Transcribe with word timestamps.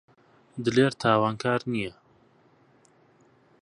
دلێر 0.63 0.91
تاوانکار 1.01 1.61
نییە. 1.73 1.93